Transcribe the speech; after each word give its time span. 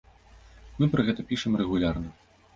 Мы 0.79 0.89
пра 0.95 1.05
гэта 1.11 1.27
пішам 1.33 1.61
рэгулярна. 1.63 2.09